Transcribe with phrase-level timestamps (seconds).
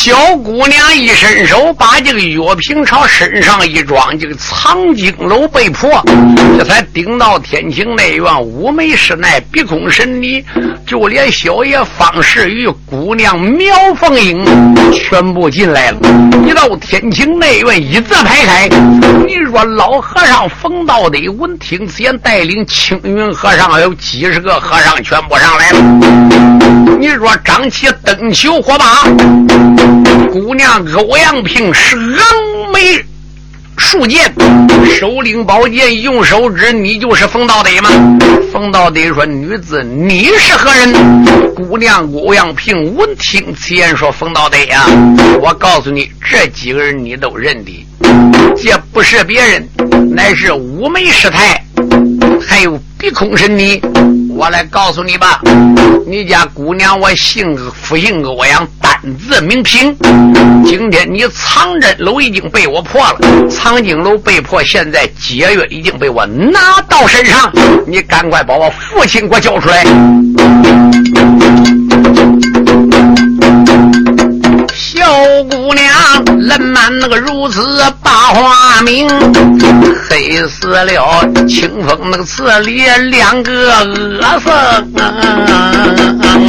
[0.00, 5.90] 小姑娘一伸手，把这个药瓶朝身上一装，这个藏经楼被破，
[6.56, 8.40] 这才顶到天晴内院。
[8.40, 10.40] 五眉师奶、鼻空神尼，
[10.86, 14.46] 就连小爷方世玉、姑娘苗凤英，
[14.92, 15.98] 全部进来了。
[16.46, 18.68] 一到天晴内院，一字排开。
[19.26, 25.80] 你说老和尚冯道德闻听此言，带领青云和尚还有几十个和尚，全部上来了。
[27.00, 29.02] 你说张起灯球火把。
[30.32, 32.20] 姑娘欧阳平是峨
[32.72, 33.04] 眉
[33.76, 34.32] 竖剑，
[34.98, 37.90] 手领宝剑，用手指，你就是冯道德吗？
[38.52, 40.92] 冯道德说：“女子，你是何人？”
[41.54, 44.84] 姑娘欧阳平闻听此言，说：“冯道德呀，
[45.40, 47.86] 我告诉你，这几个人你都认得，
[48.56, 49.68] 这不是别人，
[50.10, 51.62] 乃是五眉师太，
[52.40, 53.80] 还有鼻空神尼。
[54.38, 55.40] 我来告诉你吧，
[56.06, 59.96] 你家姑娘我姓复姓欧阳。”单字名平，
[60.64, 63.18] 今天你藏针楼已经被我破了，
[63.50, 67.52] 藏经楼被迫，现在解约已经被我拿到身上，
[67.84, 69.84] 你赶快把我父亲给我交出来。
[74.98, 75.06] 小
[75.44, 75.86] 姑娘，
[76.40, 77.62] 冷满那个如此
[78.02, 79.08] 把花名，
[80.10, 83.52] 黑死了清风那个词里两个
[84.20, 84.52] 恶僧，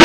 [0.00, 0.04] 哎。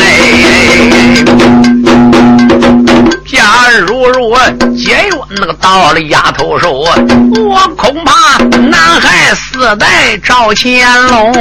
[3.26, 3.42] 假
[3.86, 4.38] 如若
[4.76, 11.32] 解约那个到了丫头手，我恐怕南海四代赵乾隆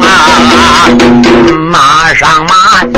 [0.00, 0.88] 啊！
[1.70, 2.54] 马上马，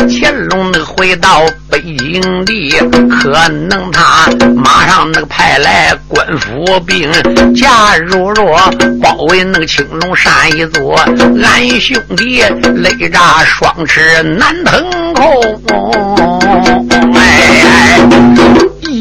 [0.09, 2.75] 乾隆那个回到北京地，
[3.11, 7.11] 可能他马上那个派来官府兵。
[7.55, 8.59] 假如若
[9.01, 10.95] 包围那个青龙山一座，
[11.43, 12.43] 俺兄弟
[12.75, 16.92] 雷炸双翅难腾空。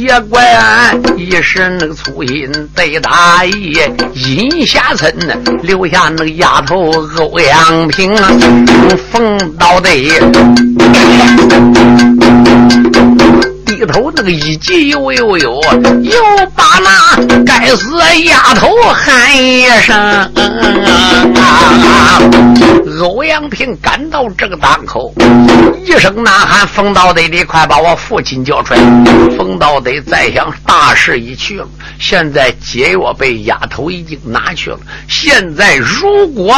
[0.01, 3.77] 也怪俺一时那个粗心得大意，
[4.15, 5.13] 阴下村
[5.61, 8.11] 留下那个丫头欧阳平，
[9.11, 9.89] 冯道德。
[13.81, 15.59] 低头那个一急呦呦呦，
[16.03, 16.13] 又
[16.55, 17.89] 把那该死
[18.25, 20.31] 丫头喊一声。
[23.01, 25.11] 欧阳平赶到这个档口，
[25.83, 28.79] 一声呐喊：“冯道德，你快把我父亲叫出来！”
[29.35, 31.67] 冯道德再想，大势已去了。
[31.99, 34.77] 现在解药被丫头已经拿去了。
[35.07, 36.55] 现在如果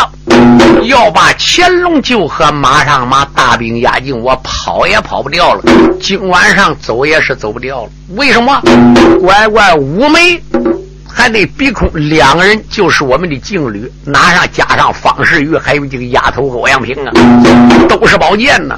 [0.84, 5.64] 要把乾隆救和马上马大兵压境，我跑也跑不掉了。
[6.02, 7.92] 今晚上走也也是走不掉了。
[8.16, 8.60] 为什么？
[9.22, 10.42] 乖乖，五梅
[11.08, 17.12] 还得鼻空，两个人就是我们的劲旅，拿上加上方世玉，还有这个丫头欧阳平啊，
[17.88, 18.76] 都是宝剑呢。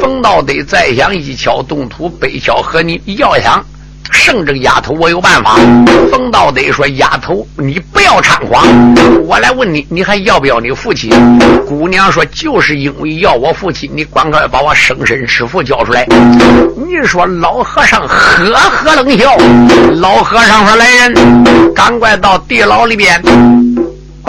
[0.00, 3.64] 冯道得再想一敲动土，北敲和你要想。
[4.10, 5.56] 剩这个丫头，我有办法。
[6.10, 8.66] 冯道德说：“丫头，你不要猖狂。
[9.24, 11.10] 我来问你，你还要不要你父亲？”
[11.66, 16.06] 姑娘说：“就是因为要我父亲，你赶快把我生身师父交出来。”
[16.76, 19.36] 你说老和尚呵呵冷笑。
[19.96, 23.22] 老和尚说：“来人，赶快到地牢里边。”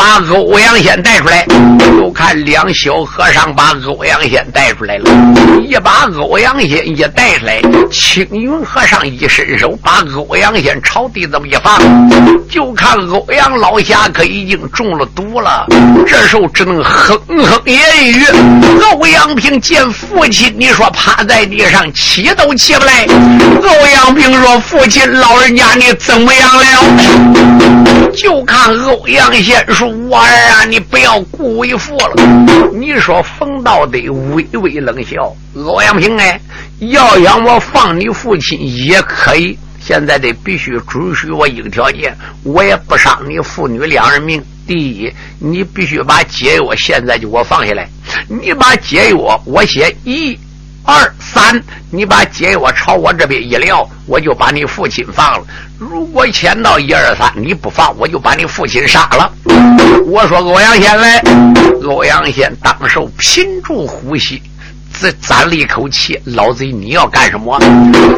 [0.01, 1.45] 把欧阳仙带出来，
[1.77, 5.11] 就看两小和尚把欧阳仙带出来了。
[5.63, 11.79] 一把欧阳仙一带出来，青云和尚一伸手，把欧阳仙朝地这么一放，
[12.49, 15.67] 就看欧阳老侠可已经中了毒了。
[16.07, 18.25] 这时候只能哼哼言语。
[18.93, 23.05] 欧阳平见父亲，你说趴在地上起都起不来。
[23.05, 26.65] 欧阳平说：“父亲老人家，你怎么样了？”
[28.17, 29.90] 就看欧阳仙说。
[29.91, 32.15] 我儿啊，你不要顾为父了。
[32.73, 33.99] 你说冯道德
[34.33, 36.39] 微微冷笑，欧阳平哎，
[36.79, 44.43] 要想我放你父亲也可以，现在得必须准许我一个条件，我也不伤你父女两人命。
[44.67, 47.89] 第一，你必须把解药现在就给我放下来。
[48.27, 50.37] 你把解药，我写一。
[50.83, 55.45] 二三，你把解药朝我这边一撂，我就把你父亲放了。
[55.77, 59.31] 如果签到一二三你不放，我就把你父亲杀了。
[60.05, 61.23] 我说欧阳先来，
[61.83, 64.41] 欧阳先当手屏住呼吸，
[64.99, 66.19] 这攒了一口气。
[66.25, 67.59] 老贼，你要干什么？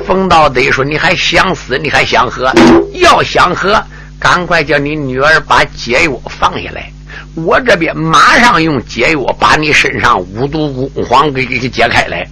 [0.07, 1.77] 冯道德说：“你还想死？
[1.77, 2.51] 你还想喝？
[2.93, 3.81] 要想喝，
[4.19, 6.89] 赶快叫你女儿把解药放下来。”
[7.35, 12.27] 我这边马上用解药把你身上五毒宫黄给给解开来。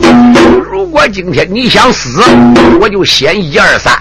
[0.72, 2.22] 如果今天你想死，
[2.80, 3.94] 我就先一二三，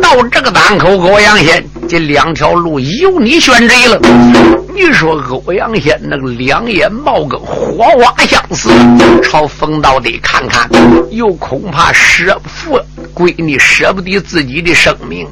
[0.00, 4.00] 到这个档口，欧阳仙这两条路由你选择了。
[4.72, 5.14] 你说
[5.44, 8.70] 欧阳仙那个两眼冒个火花相似，
[9.24, 10.70] 朝冯道德看看，
[11.10, 12.78] 又恐怕师父
[13.12, 15.26] 闺女舍不得自己的生命。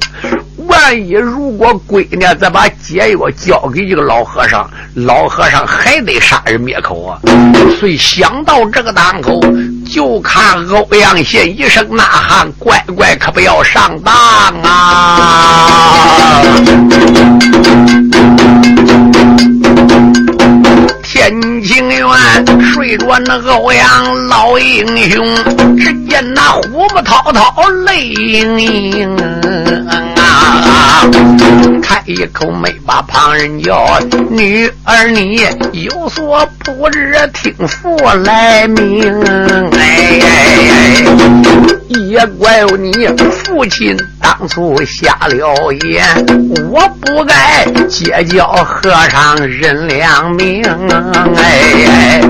[0.67, 7.19] 万一如果闺女再把解药交给这个老和尚，老和尚还得杀人灭口啊！
[7.79, 9.39] 所以想到这个当口，
[9.89, 14.13] 就看欧阳宪一声呐喊：“乖乖，可不要上当
[14.63, 16.41] 啊！”
[21.03, 22.07] 天清院
[22.61, 25.25] 睡着那欧阳老英雄，
[25.77, 27.53] 只见那虎目滔滔，
[27.85, 29.17] 泪盈盈
[30.43, 30.90] 啊！
[31.81, 33.99] 开一口没把旁人叫，
[34.29, 35.41] 女儿你
[35.73, 39.23] 有所不知，听父来命。
[39.73, 41.03] 哎，
[41.89, 46.05] 也怪你父亲当初瞎了眼，
[46.69, 50.63] 我不该结交和尚认良命。
[51.35, 52.21] 哎，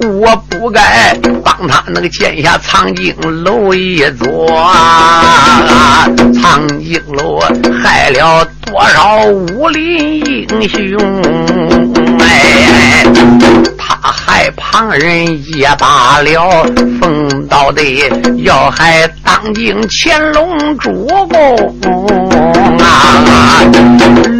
[0.00, 3.14] 我不该帮他那个建下藏经
[3.44, 4.46] 楼一座，
[6.34, 7.40] 藏经楼
[7.84, 10.98] 害了多少武林英雄？
[12.18, 13.04] 哎，
[13.76, 16.64] 他害旁人也罢了，
[16.98, 17.82] 风道的
[18.42, 21.56] 要害当今乾隆主公
[22.78, 23.62] 啊！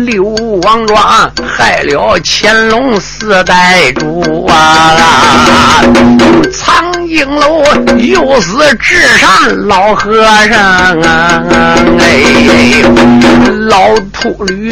[0.04, 0.24] 刘
[0.62, 4.92] 王庄害了乾隆四代主啊！
[6.52, 7.62] 藏经楼
[7.96, 11.42] 又是智善老和尚啊！
[11.98, 12.82] 哎，
[13.68, 14.70] 老秃驴，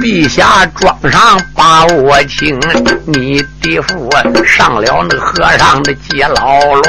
[0.00, 2.58] 陛下庄上把我请，
[3.06, 4.08] 你的父
[4.44, 6.82] 上了那和尚的接牢笼，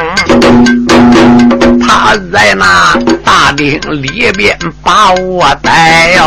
[1.81, 6.21] 他在那大厅里边把我逮哟，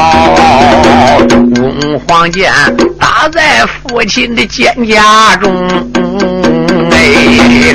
[1.57, 2.53] 翁黄剑
[2.99, 5.53] 打在父亲的肩胛中，
[6.91, 7.75] 哎，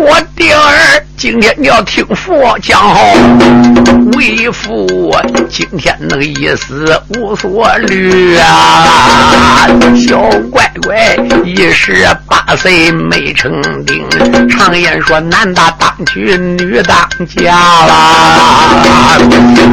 [0.00, 1.05] 我的儿。
[1.16, 3.00] 今天你要听佛讲好，
[4.16, 4.86] 为父
[5.48, 9.66] 今天那个意思无所虑啊！
[9.96, 10.20] 小
[10.50, 13.50] 乖乖一十八岁没成
[13.86, 14.06] 丁，
[14.50, 19.18] 常言说男大当娶女当嫁啦。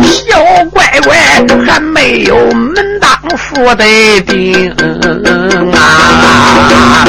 [0.02, 0.40] 小
[0.72, 1.18] 乖乖
[1.66, 4.72] 还没有门当户对定
[5.74, 7.06] 啊！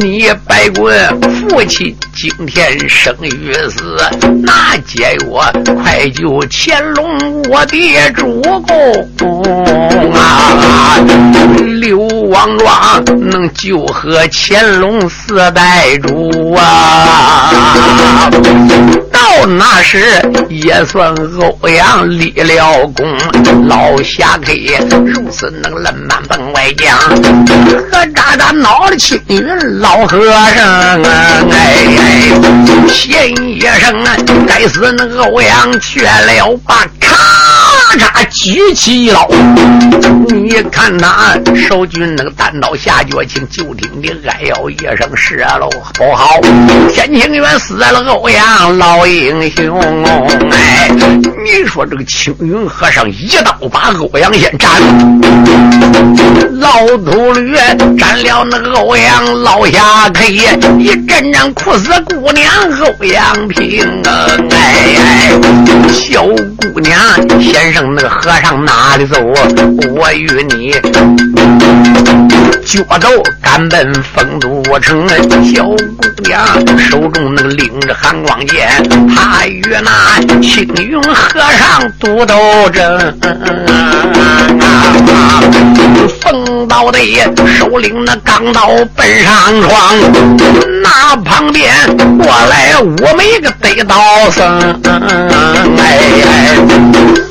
[0.00, 3.43] 你白滚父亲今天生育。
[3.44, 3.84] 于是
[4.42, 9.42] 那解药快救乾隆我的主公
[10.14, 10.96] 啊！
[11.80, 18.30] 刘王庄能救和乾隆四代主啊！
[19.12, 19.98] 到那时
[20.48, 21.14] 也算
[21.60, 23.04] 欧阳立了功，
[23.66, 24.52] 老侠客
[25.04, 26.96] 如此能冷满本外将，
[27.90, 29.44] 和渣渣闹的青云
[29.80, 30.24] 老和
[30.54, 31.44] 尚啊！
[31.50, 31.84] 哎，
[32.88, 33.34] 先。
[33.54, 34.04] 一声！
[34.46, 37.16] 该死，那个欧阳缺了把咔
[37.98, 39.28] 嚓举起一刀，
[40.28, 46.40] 你看他守军那个单刀下绝情，就听你哎呦一声射喽，不好！
[46.92, 49.80] 天清远死了欧阳老英雄，
[50.50, 50.88] 哎，
[51.44, 54.70] 你说这个青云和尚一刀把欧阳先斩，
[56.58, 57.56] 老秃驴
[57.98, 60.24] 斩了那个欧阳老侠客，
[60.78, 62.46] 一阵阵哭死姑娘
[62.98, 63.48] 欧阳。
[63.48, 65.30] 平啊，哎，
[65.92, 66.98] 小姑娘，
[67.40, 69.16] 先生那个和尚哪里走？
[69.94, 70.74] 我与你
[72.64, 73.08] 脚走
[73.42, 75.06] 赶奔丰都城。
[75.54, 75.76] 小姑
[76.24, 76.44] 娘
[76.78, 78.68] 手中那拎着寒光剑，
[79.14, 82.34] 她与那青云和尚独斗
[82.70, 83.18] 争。
[86.20, 86.98] 风刀的
[87.46, 89.94] 手领那钢刀奔上床，
[90.82, 91.72] 那旁边
[92.18, 93.14] 过来我。
[93.16, 93.94] 每个得道
[94.30, 94.58] 僧，
[95.78, 96.56] 哎，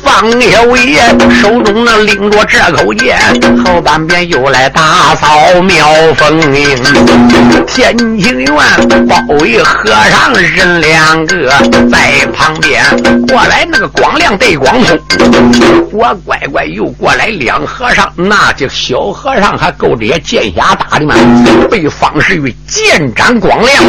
[0.03, 1.01] 方小爷
[1.41, 3.19] 手中那拎着这口剑，
[3.65, 5.87] 后半边又来打扫妙
[6.17, 6.77] 风营。
[7.65, 11.49] 天清院包围和尚人两个，
[11.89, 12.83] 在旁边
[13.25, 14.99] 过来那个光亮对光通，
[15.93, 21.15] 我乖乖又过来两和尚，那这小和尚还够这些剑侠打的吗？
[21.71, 23.81] 被方世玉剑斩光亮，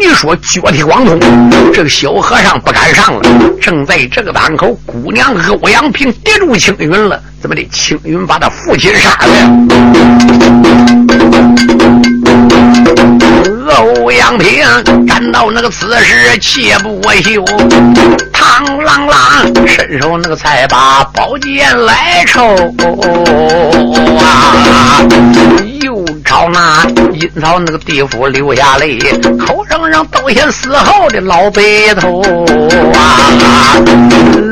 [0.00, 1.20] 你说脚踢光通。
[1.72, 3.22] 这个小和尚不敢上了，
[3.62, 7.22] 正在这个当口，姑娘欧阳平跌住青云了。
[7.44, 7.68] 怎么的？
[7.70, 9.26] 青云把他父亲杀了。
[13.76, 14.64] 欧阳平
[15.06, 17.44] 感到那个此时气不过休，
[18.32, 22.42] 螳螂螂伸手那个才把宝剑来抽
[24.24, 25.02] 啊！
[26.34, 26.44] 又。
[26.44, 28.98] 朝那阴曹那个地府流下泪，
[29.38, 31.62] 口声声都嫌死后的老白
[31.94, 32.20] 头
[32.92, 33.30] 啊！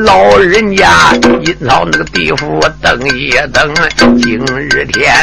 [0.05, 1.11] 老人家
[1.43, 3.69] 阴曹那个地府等一等，
[4.21, 5.13] 今日天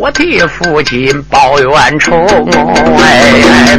[0.00, 2.26] 我替父亲报冤仇，
[2.98, 3.78] 哎，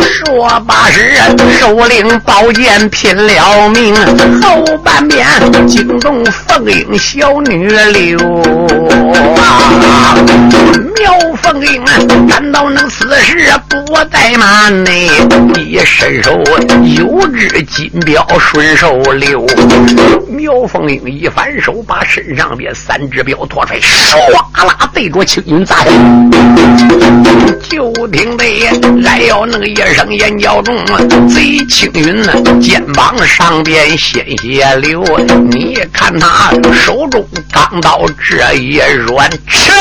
[0.00, 1.14] 说罢是
[1.58, 3.94] 首领宝剑拼了命，
[4.40, 5.26] 后半边
[5.66, 8.18] 惊动凤英小女流
[9.36, 10.16] 啊！
[10.96, 11.84] 苗凤英
[12.28, 13.76] 赶到那死时不
[14.10, 14.90] 怠慢呢，
[15.56, 16.32] 一伸手
[16.96, 19.44] 有只金镖顺手溜。
[20.28, 25.84] 苗凤英一反手，把身上边三只镖拖出来，唰啦对着青云砸。
[27.68, 28.44] 就听得
[29.02, 30.76] 来要那个一声言叫中，
[31.28, 32.22] 贼青云
[32.60, 35.04] 肩膀上边鲜血流。
[35.50, 39.72] 你看他手中钢刀这一软，吃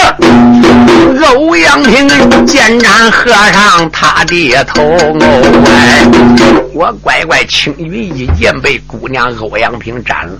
[1.33, 2.07] 欧阳平
[2.45, 4.81] 见斩和尚他的头。
[4.81, 10.37] 哦，我乖乖青云一剑被姑娘欧阳平斩了，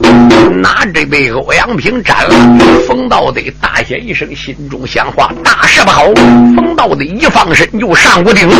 [0.61, 2.33] 拿这被欧阳平斩了？
[2.87, 6.05] 冯道德大喊一声，心中想：话大事不好！
[6.55, 8.55] 冯道德一放身就上屋顶了。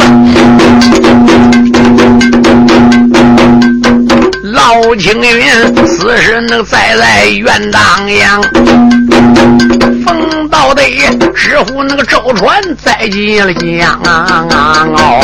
[4.44, 8.42] 老青云此时能再在原当阳。
[10.06, 10.82] 冯道德
[11.36, 15.22] 直呼那个周传在即了江哦，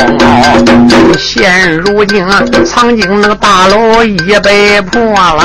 [1.17, 5.43] 现如今啊曾经那个大楼已被破了，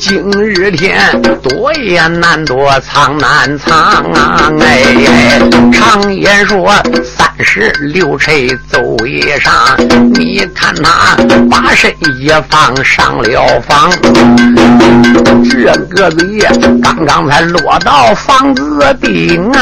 [0.00, 0.98] 今日天
[1.40, 5.40] 躲也难躲，藏难藏啊哎，
[5.72, 6.74] 常言说
[7.04, 9.52] 三十六锤奏一上，
[10.12, 11.16] 你看他
[11.48, 13.92] 把身一放上了房，
[15.48, 15.68] 这。
[15.90, 16.47] 个子也
[16.82, 18.62] 刚刚才落到房子
[19.00, 19.60] 顶啊！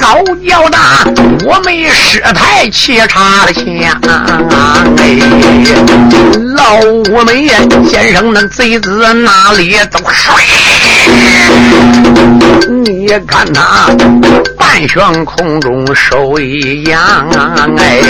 [0.00, 1.04] 好叫大
[1.44, 3.64] 我没师太气插了枪
[4.98, 5.16] 哎！
[6.54, 6.76] 老
[7.12, 7.48] 我们
[7.88, 10.34] 先生那贼子哪里都睡？
[12.84, 13.88] 你看他
[14.58, 17.28] 半悬空中手一扬
[17.78, 18.00] 哎！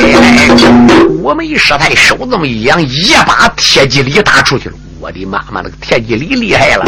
[1.22, 4.74] 我没师太手这么一扬，一把铁戟里打出去了。
[5.02, 6.84] 我的妈妈，那个铁戟里厉害了，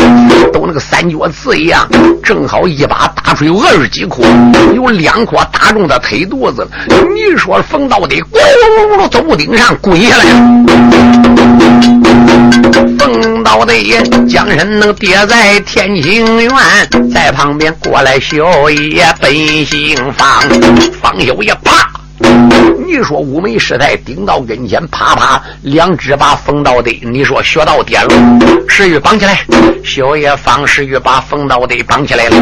[0.52, 1.84] 都那个三角刺一样，
[2.22, 4.22] 正好一把打出有二十几颗，
[4.72, 6.68] 有两颗打中他腿肚子了。
[7.12, 10.24] 你说冯道德咕噜噜从屋顶上滚下来，
[13.00, 13.74] 冯道德
[14.28, 16.52] 将身能跌在天青院，
[17.12, 19.34] 在旁边过来小爷本
[19.66, 20.40] 姓方，
[21.02, 21.93] 方小爷啪。
[22.86, 28.14] 你说五眉师太顶到跟前，啪啪两只把冯道的，你说学到点了，
[28.68, 29.40] 石玉绑起来，
[29.82, 32.36] 小爷方石玉把冯道的绑起来了。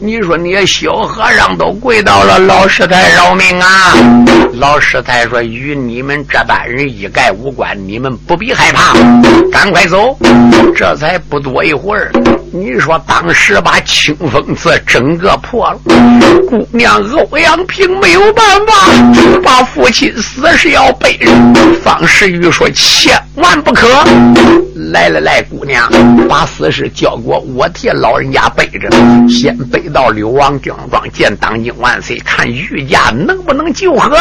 [0.00, 3.94] 你说你小和尚都跪到了，老师太饶命啊！
[4.54, 8.94] 老师太说与你们这般人一概无关，你们不必害怕，
[9.52, 10.16] 赶快走。
[10.74, 12.10] 这才不多一会儿，
[12.52, 15.78] 你说当时把清风寺整个破了，
[16.48, 18.72] 姑娘欧阳平没有办法。
[19.42, 21.26] 把父亲死是要背着，
[21.82, 23.88] 方世玉说千万不可。
[24.92, 25.90] 来来来，姑娘，
[26.28, 28.90] 把死尸交给我，我替老人家背着。
[29.28, 34.16] 先背到刘王庄庄见当今万岁，看御驾能不能救河。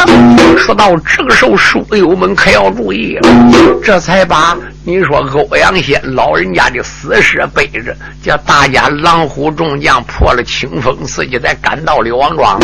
[0.58, 3.30] 说到这个时候，书友们可要注意了，
[3.84, 4.58] 这才把。
[4.84, 12.60] 你说欧阳先老人家的死尸背着，叫大家狼虎众将破了清风寺，就再赶到刘王庄。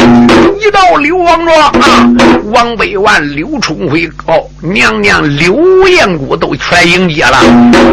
[0.59, 2.09] 一到刘王庄啊，
[2.45, 7.37] 王百万、刘春辉、哦娘娘刘艳姑都全迎接了。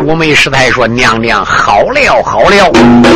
[0.06, 2.72] 我们师太说：“娘娘好了好了。”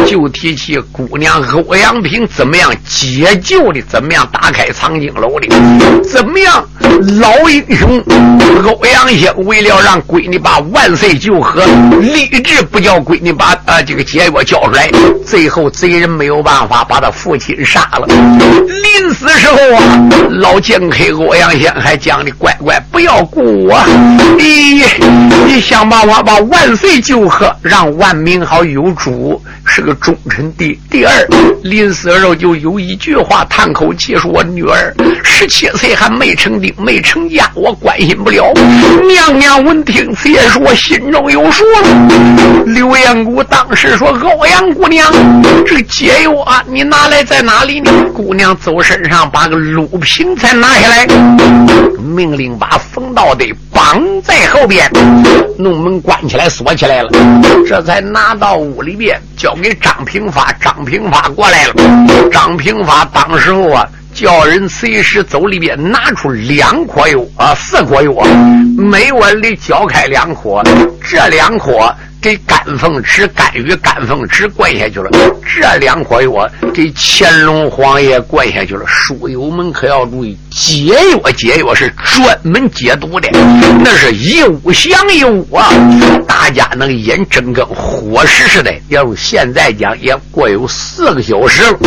[0.07, 5.49] 就提起姑娘欧阳平怎么样解救的，怎么样打开藏经楼的，
[6.03, 6.63] 怎么样
[7.19, 7.99] 老英雄
[8.63, 10.98] 欧阳先为了让闺女把万。
[10.99, 11.63] 岁就和
[12.01, 14.91] 立志不叫闺女把啊这个解药交出来，
[15.25, 18.07] 最后贼人没有办法把他父亲杀了。
[18.09, 23.81] 临死时候啊，老剑客欧阳先还讲的乖乖不要顾我，
[24.37, 24.83] 你
[25.47, 30.79] 你想办法把万岁救活，让万民好有主，是个忠臣的。
[30.91, 31.13] 第二，
[31.63, 38.53] 临死时候就有一句话叹口气说：“我女儿十七岁还没成丁没成家，我关心不了。”
[39.09, 40.59] 娘娘闻听此言说。
[40.89, 42.65] 心中有数了。
[42.65, 45.07] 刘彦谷当时说：“欧阳姑娘，
[45.67, 51.07] 这个解药啊，你拿来在哪里呢？”姑娘走身上把个鹿瓶才拿下来，
[51.99, 54.91] 命令把冯道的绑在后边，
[55.59, 57.11] 弄门关起来锁起来了，
[57.69, 60.51] 这才拿到屋里边交给张平发。
[60.55, 61.75] 张平发过来了，
[62.33, 63.87] 张平发当时候啊。
[64.15, 68.13] 叫人随时走里边拿出两颗药啊，四颗药，
[68.77, 70.63] 每碗里浇开两颗，
[71.09, 71.73] 这两颗。
[72.21, 75.09] 给甘凤池、甘雨、甘凤池灌下去了，
[75.45, 78.83] 这两颗药给乾隆皇爷灌下去了。
[78.87, 83.29] 书友们可要注意，解药解药是专门解毒的，
[83.85, 85.73] 那是一物降一物啊！
[86.27, 88.75] 大家能眼睁跟火石似的。
[88.89, 91.79] 要是现在讲，也过有四个小时了；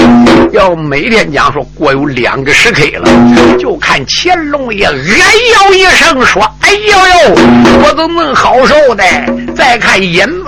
[0.53, 3.57] 要每天讲，说过有两个时刻了。
[3.59, 7.35] 就看乾隆爷哎呦一声说：“哎呦呦，
[7.83, 9.03] 我怎么能好受的？”
[9.55, 10.45] 再看一眼肉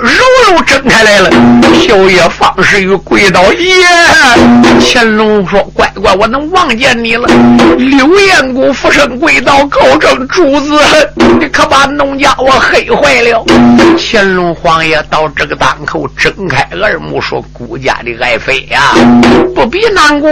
[0.51, 1.31] 肉睁开来了，
[1.73, 3.73] 小爷方世玉跪倒爷！
[4.79, 7.27] 乾隆说：“乖乖，我能望见你了。”
[7.75, 10.79] 刘彦谷俯身跪倒，口称主子，
[11.39, 13.43] 你可把农家我黑坏了。
[13.97, 18.93] 乾隆皇爷到这个当口，睁开耳目说：“顾家的爱妃呀，
[19.55, 20.31] 不必难过。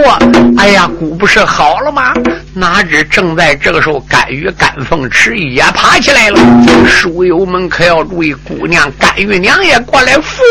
[0.56, 2.14] 哎呀，顾不是好了吗？
[2.54, 6.38] 哪知正在这个时候，甘雨、甘凤池也爬起来了。
[6.86, 10.42] 书友们可要注意。”姑娘甘雨玉娘也过来扶，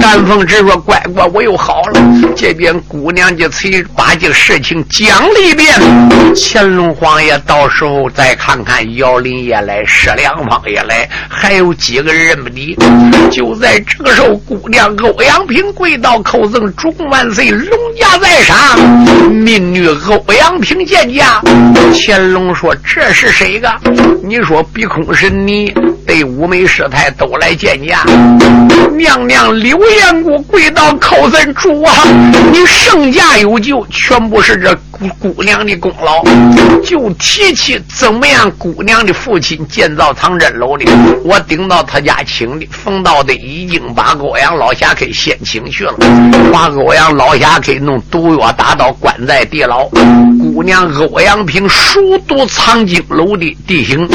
[0.00, 2.00] 甘凤池说：“乖乖，我又好了。”
[2.36, 5.74] 这边姑娘就催把这个事情讲了一遍。
[6.36, 12.76] 乾隆皇爷到时候再看看，姚林也来，石良方也来，还有几个人不的？
[13.32, 18.78] 就在这个时候，姑娘欧阳平跪倒叩赠：“主公万岁，龙驾在上，
[19.28, 21.42] 民女欧阳平见驾。”
[21.92, 23.68] 乾隆说：“这是谁个？
[24.22, 25.74] 你说鼻空是你？”
[26.08, 28.02] 对五梅师太都来见驾，
[28.96, 31.92] 娘娘刘彦姑跪倒叩赠主啊！
[32.50, 36.24] 你圣驾有救，全部是这姑姑娘的功劳。
[36.82, 40.86] 就提起怎么样，姑娘的父亲建造藏真楼的，
[41.24, 45.94] 我顶到他家请的，冯道的已经把欧阳老侠给先请去了，
[46.50, 49.84] 把欧阳老侠给弄毒药打到关在地牢。
[50.54, 54.08] 姑娘欧阳平熟读藏经楼的地形，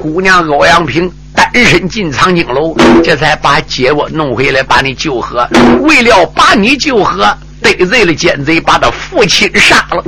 [0.00, 1.10] 姑娘欧阳平。
[1.34, 5.46] 单身进藏经楼，这才把姐我弄回来，把你救活。
[5.80, 10.04] 为了把你救活，得罪了奸贼，把他父亲杀了。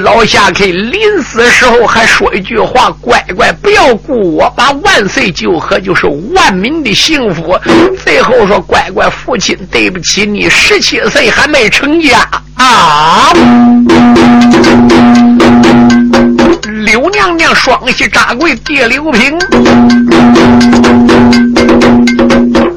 [0.00, 7.58] 老夏克临死时候还说一句话：“乖乖，不要顾我，把万岁救活，就是万民的幸福。”
[8.04, 13.32] 最后说：“乖乖，父亲对不起你，十七岁还没成家啊。”
[16.84, 19.36] 刘娘娘双膝扎跪，地刘平，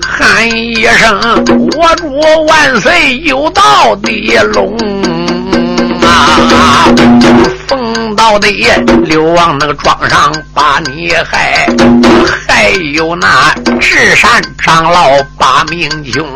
[0.02, 1.20] 喊一声
[1.78, 2.10] ：“我主
[2.48, 4.76] 万岁，有道的龙
[6.02, 6.90] 啊！”
[7.72, 8.50] 冯道的
[9.06, 11.66] 刘王那个庄上把你害，
[12.46, 16.28] 还有那智善长老把命穷，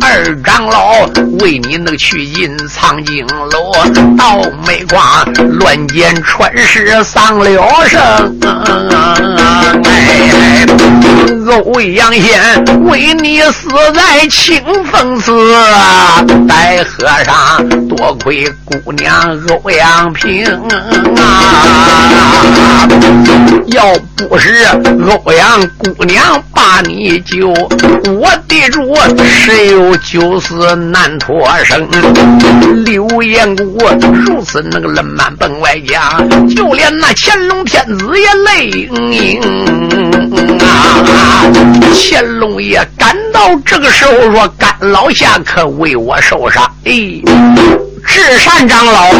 [0.00, 1.06] 二长老
[1.40, 3.70] 为你那个去进藏经楼，
[4.16, 8.00] 倒霉光乱箭穿石丧了生。
[9.84, 10.64] 哎，
[11.66, 15.54] 欧阳仙为你死在清风寺，
[16.46, 20.46] 白和尚多亏姑娘欧阳平。
[21.16, 22.88] 啊！
[23.68, 23.84] 要
[24.16, 24.66] 不是
[25.24, 31.86] 欧阳姑娘把你救，我的主谁有九死难脱生？
[32.84, 33.78] 刘彦古
[34.26, 36.18] 如此那个冷慢本外家，
[36.56, 39.40] 就连那乾隆天子也泪盈盈
[40.60, 41.44] 啊！
[41.94, 47.22] 乾隆爷赶到这个时候说：“甘老侠可为我受伤。”哎。
[48.06, 49.10] 智善长老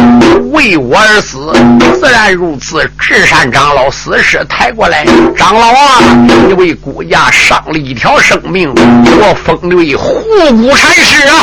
[0.51, 1.53] 为我而死，
[1.99, 2.89] 自然如此。
[2.99, 5.05] 智善长老死尸抬过来，
[5.37, 6.01] 长老啊，
[6.47, 10.23] 你为顾家伤了一条生命，我封你为护
[10.57, 11.35] 骨禅师啊。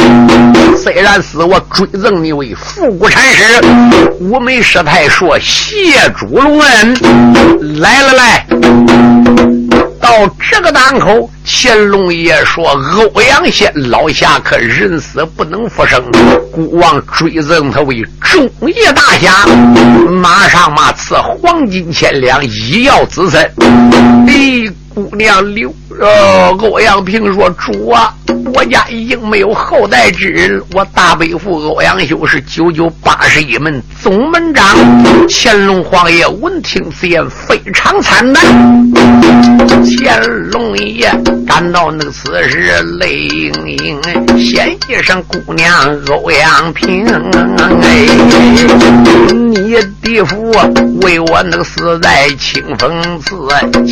[0.77, 3.43] 虽然死，我追赠你为复古禅师。
[4.19, 9.54] 五梅师太说谢主隆恩，来了来。
[10.05, 10.11] 到
[10.51, 12.63] 这个档口，乾隆爷说
[13.15, 15.99] ：“欧阳仙老侠可人死不能复生，
[16.51, 19.47] 孤王追赠他为忠义大侠，
[20.21, 23.43] 马上嘛赐黄金千两，医药子孙。”
[24.29, 24.71] 哎。
[24.93, 28.13] 姑娘刘呃欧阳平说：“主啊，
[28.53, 34.65] 我家已经没有后代之人，我大伯父欧阳修是九九八十一门总门长。”
[35.27, 38.43] 乾隆皇爷闻听此言，非常惨淡。
[39.97, 41.11] 乾隆爷
[41.45, 43.99] 感到那个此时泪盈盈，
[44.37, 45.71] 先一声：“姑娘
[46.09, 47.05] 欧阳平，
[47.81, 48.05] 哎，
[49.33, 50.51] 你的李府，
[51.01, 53.35] 为我那个死在清风寺。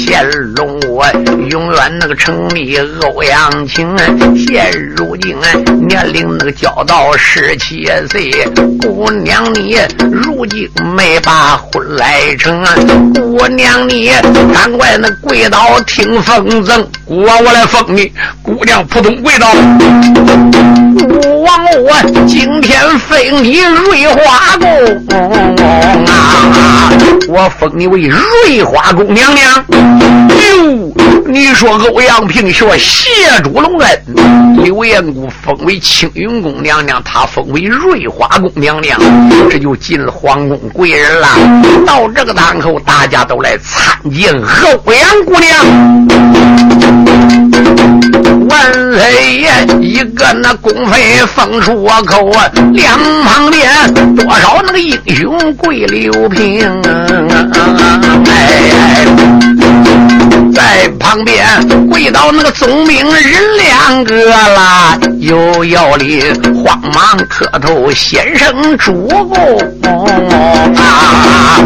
[0.05, 1.05] 乾隆我
[1.49, 3.87] 永远那个成立欧阳青。
[4.47, 5.35] 现如今
[5.87, 8.31] 年龄那个交到十七岁，
[8.81, 9.77] 姑娘你
[10.11, 12.75] 如今没把婚来成啊。
[13.15, 14.09] 姑娘你
[14.53, 18.11] 赶快那跪倒听封赠，姑王我来封你。
[18.41, 19.47] 姑娘扑通跪倒，
[20.99, 21.93] 姑王我
[22.27, 24.67] 今天封你瑞华宫
[26.07, 26.91] 啊！
[27.27, 29.65] 我封你为瑞华宫娘娘。
[30.43, 30.91] 哟，
[31.27, 33.09] 你说欧阳平学谢
[33.43, 34.03] 主隆恩，
[34.61, 38.99] 刘彦姑封为青云宫娘娘，他封为瑞华宫娘娘，
[39.49, 41.27] 这就进了皇宫贵人了。
[41.85, 45.53] 到这个档口，大家都来参见欧阳姑娘。
[48.49, 49.49] 万岁爷，
[49.81, 56.69] 一个那公妃封出我口啊，两旁边多少那个英雄跪刘平，
[58.27, 59.05] 哎，
[60.53, 61.45] 在旁边
[61.89, 66.21] 跪到那个总兵人两个啦，有要林
[66.63, 69.31] 慌忙磕头，先生主公
[70.75, 71.59] 啊！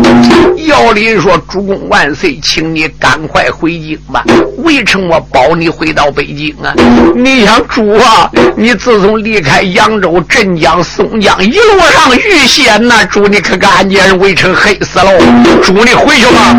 [0.67, 4.23] 要林说：“主公万岁，请你赶快回京吧，
[4.57, 6.73] 围城我保你回到北京啊！”
[7.15, 8.29] 你想主啊？
[8.55, 13.05] 你自从离开扬州、镇江、松江，一路上遇险呐！
[13.05, 15.11] 主你可看见围城黑死喽？
[15.63, 16.55] 主你回去吧。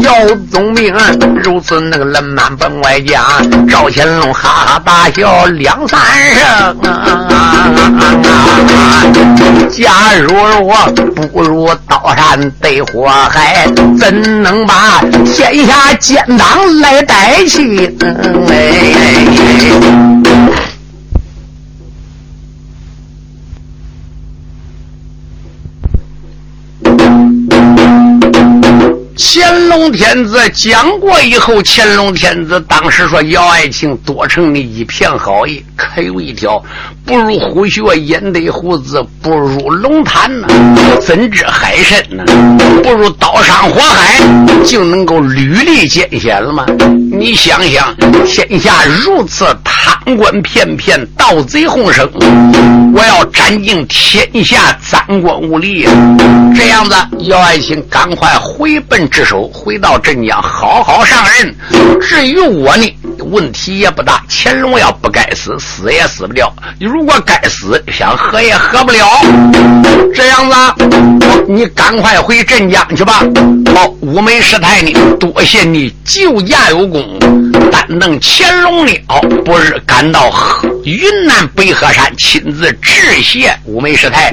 [0.00, 0.12] 姚
[0.50, 0.94] 宗明
[1.42, 3.22] 如此那个冷慢本外讲，
[3.68, 6.00] 赵乾隆哈哈大笑两三
[6.34, 7.02] 声啊。
[9.70, 10.34] 假如
[10.66, 10.74] 我
[11.32, 13.66] 不如刀山对火海，
[13.98, 17.96] 怎能把天下奸党来代替？
[29.24, 36.60] 乾隆天子讲过以后，乾隆天子当时说：“姚爱卿多成你一片好意，可有一条。”
[37.06, 40.48] 不如虎穴焉得虎子，不如龙潭呐，
[41.00, 42.24] 怎知海深呢？
[42.82, 44.20] 不如刀山火海，
[44.64, 46.66] 就能够屡历艰险了吗？
[47.14, 47.94] 你想想，
[48.26, 52.08] 天下如此贪官骗骗，盗贼横生，
[52.94, 55.86] 我要斩尽天下赃官污吏，
[56.56, 61.54] 这样子，姚爱卿赶快回奔职守，回到镇江，好好上任。
[62.00, 62.96] 至于我呢，
[63.30, 64.22] 问题也不大。
[64.30, 66.50] 乾隆要不该死，死也死不掉。
[66.80, 69.06] 如果该死，想喝也喝不了。
[70.14, 70.56] 这样子，
[71.46, 73.22] 你赶快回镇江去吧。
[73.74, 74.92] 好，乌梅师太呢？
[75.20, 77.01] 多谢你救驾有功，
[77.70, 78.92] 但等乾隆了，
[79.44, 80.30] 不是感到
[80.84, 82.92] 云南北河山，亲自致
[83.22, 84.30] 谢乌梅师太。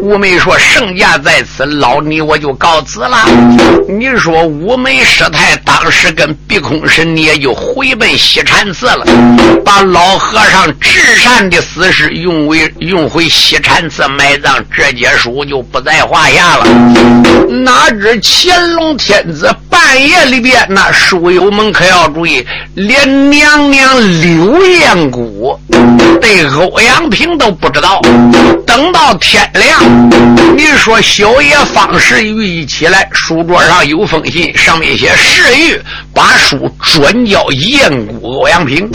[0.00, 3.26] 乌梅说：“圣驾在此，老你我就告辞了。”
[3.88, 9.04] 你说乌梅师太当时跟碧空神你也就回奔西禅寺了，
[9.64, 11.90] 把老和尚至善的死。
[11.92, 16.64] 尸用为用回西禅寺埋葬，这结书就不在话下了。
[17.48, 25.58] 哪知乾隆天子半夜里边，那书友们可要注意，连娘娘柳燕谷
[26.20, 28.00] 对欧阳平都不知道。
[28.66, 29.82] 等到天亮，
[30.56, 35.80] 你说小爷方世玉一起来，书桌上有封信，上面写世玉
[36.14, 38.88] 把书转交燕谷欧阳平。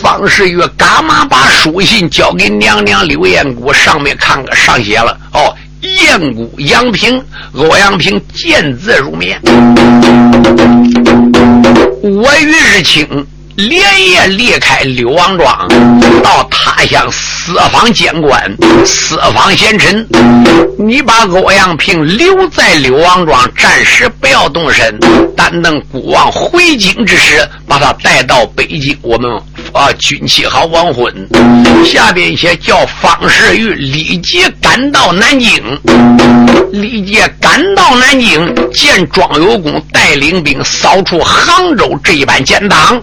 [0.00, 2.32] 方世玉干嘛把书信交？
[2.32, 7.22] 给娘娘刘彦谷，上面看个上写了哦，燕谷杨平，
[7.54, 9.38] 欧阳平见字如面。
[12.02, 13.26] 我于日清。
[13.54, 15.68] 连夜离开柳王庄，
[16.22, 17.06] 到他乡
[17.44, 18.40] 四方监官、
[18.86, 20.06] 四方贤臣。
[20.78, 24.96] 你把欧阳平留在柳王庄，暂时不要动身。
[25.36, 29.28] 但等孤王回京之时，把他带到北京，我们
[29.72, 31.12] 啊军旗好完婚。
[31.84, 35.60] 下边写叫方世玉立即赶到南京，
[36.70, 43.02] 立即赶到南京见庄有功带领兵扫除杭州这一班奸党。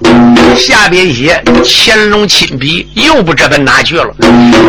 [0.58, 4.16] 下边写乾隆亲笔，又不知奔哪去了。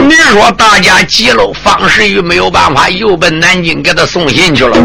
[0.08, 4.76] 你说大家急了，方世玉没有办法，又奔南京给他送信去了。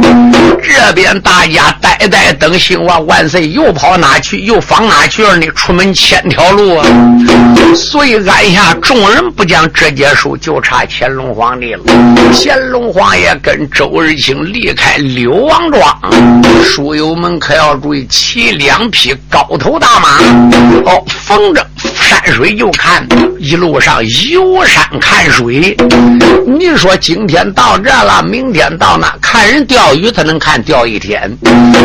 [0.61, 4.39] 这边大家呆呆等兴亡万岁，又跑哪去？
[4.41, 5.47] 又放哪去了呢？
[5.55, 6.85] 出门千条路啊！
[7.75, 11.81] 所以按下众人不讲这节书，就差乾隆皇帝了。
[12.33, 15.99] 乾隆皇爷跟周日清离开柳王庄，
[16.63, 20.19] 书友们可要注意，骑两匹高头大马。
[20.85, 21.63] 哦，风筝
[22.05, 23.03] 山水就看，
[23.39, 23.99] 一路上
[24.31, 25.75] 游山看水。
[26.45, 31.19] 你说今天到这了，明天到那，看人钓鱼，他能看钓一天；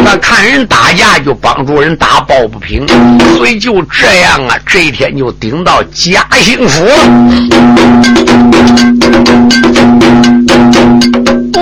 [0.05, 2.87] 那看人打架，就帮助人打抱不平。
[3.35, 6.85] 所以就这样啊，这一天就顶到嘉兴府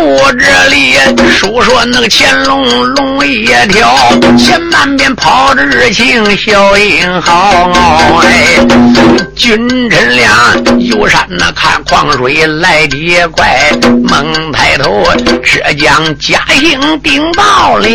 [0.00, 0.94] 我这里
[1.28, 3.96] 书说那个乾隆龙一条，
[4.38, 7.70] 前半边跑着热情小英豪。
[8.22, 8.64] 哎，
[9.34, 13.70] 君臣俩游山那看矿水来得快，
[14.04, 15.04] 猛抬头
[15.42, 17.88] 这将嘉兴顶到了！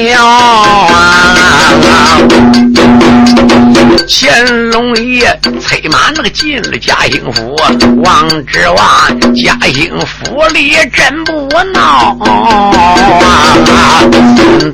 [4.08, 7.56] 乾隆爷催马那个进了嘉兴府，
[8.04, 11.93] 望之望嘉兴府里真不闹。
[11.94, 12.20] 啊！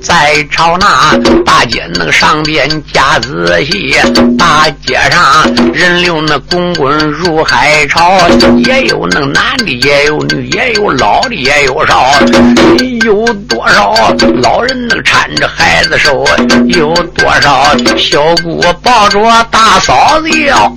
[0.01, 3.95] 在朝那大街那个上边加仔细，
[4.37, 8.13] 大街上人流那滚滚如海潮，
[8.65, 12.11] 也有那男的，也有女，也有老的，也有少。
[13.03, 13.93] 有多少
[14.41, 16.25] 老人那搀着孩子手，
[16.67, 20.71] 有多少小姑抱着大嫂子腰。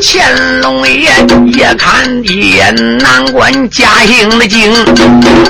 [0.00, 1.10] 乾隆爷
[1.52, 4.72] 也看一眼难过俺家兴的景，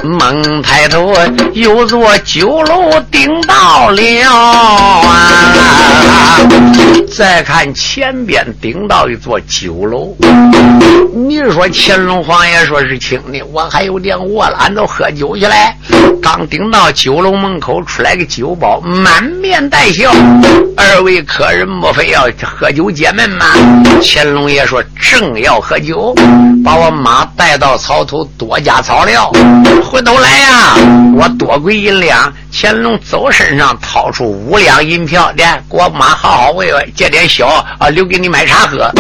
[0.03, 1.15] 猛抬头，
[1.55, 5.01] 有座酒楼顶到了啊！
[7.17, 10.15] 再看前边顶到一座酒楼，
[11.15, 15.75] 你说乾隆皇爷说是请的，我还有点饿了，俺都喝酒去来。
[16.27, 20.11] 刚顶到酒楼门口，出来个酒保，满面带笑。
[20.77, 23.47] 二位客人莫非要喝酒解闷吗？
[24.03, 26.13] 乾隆爷说正要喝酒，
[26.65, 29.31] 把我马带到草头，多加草料。
[29.89, 30.75] 回头来呀，
[31.15, 32.35] 我多归银两。
[32.59, 37.47] 乾隆走身上掏出五两银票，来给我妈好好喂喂，借点小
[37.79, 38.91] 啊，留给你买茶喝。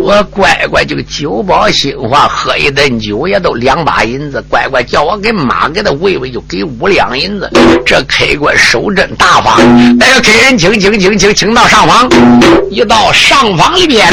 [0.00, 7.50] 我乖乖这个酒保心话，喝一顿酒也都两把银子，乖乖叫我给妈给他喂喂，就给我五两银子。
[7.84, 9.56] 这开关手真大方，
[10.00, 12.08] 哎，给人请请请请请到上房，
[12.70, 14.06] 一到上房里边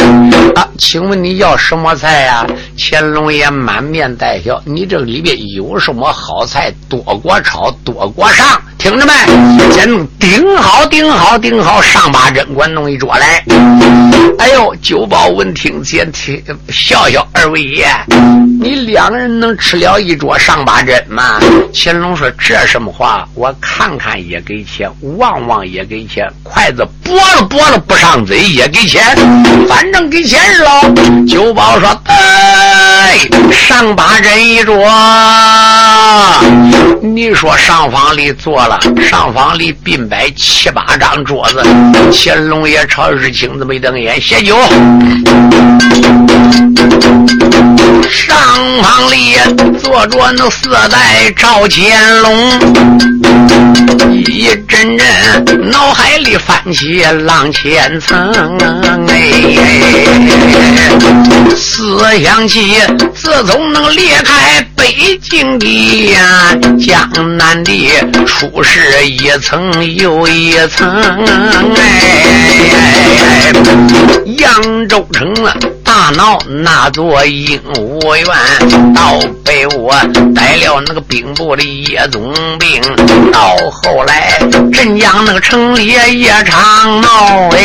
[0.55, 2.45] 啊，请问你要什么菜呀？
[2.77, 6.73] 乾隆爷满面带笑，你这里边有什么好菜？
[6.89, 8.59] 多锅炒，多锅上。
[8.77, 9.11] 听着没？
[9.71, 13.43] 先顶好，顶好，顶好，上把针管弄一桌来。
[14.37, 17.87] 哎呦，酒保闻听先听笑笑，二位爷，
[18.61, 21.39] 你两个人能吃了一桌上把针吗？
[21.73, 23.27] 乾隆说：“这什么话？
[23.33, 29.03] 我看看也给钱，望望也给钱，筷子拨了拨了不上嘴也给钱，
[29.67, 30.69] 反正给钱是喽。”
[31.27, 33.17] 酒保说：“哎，
[33.51, 34.89] 上把人一桌，
[37.01, 41.61] 你说上房里坐了。”上房里并摆七八张桌子，
[42.13, 44.55] 乾隆爷朝日青子没瞪眼，写酒。
[48.09, 48.35] 上
[48.81, 49.35] 房里
[49.81, 52.49] 坐着那四代赵乾隆，
[54.25, 58.31] 一阵阵脑海里翻起浪千层，
[59.07, 59.17] 哎，
[61.55, 62.79] 思想起
[63.13, 67.89] 自从能离开北京的呀，江南的
[68.25, 70.89] 出事一层又一层，
[71.75, 73.51] 哎，
[74.37, 75.53] 扬州城啊。
[75.99, 78.27] 大闹那座鹦鹉园，
[78.93, 79.95] 到被我
[80.35, 82.79] 带了那个兵部的叶总兵，
[83.31, 84.39] 到后来
[84.71, 87.59] 镇江那个城里夜长闹哎，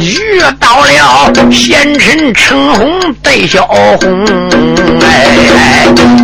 [0.00, 4.24] 遇到了贤臣陈洪对小红
[5.02, 5.36] 哎，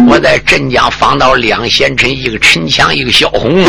[0.09, 3.63] 我在镇江放到两贤臣，一个陈强，一个小红，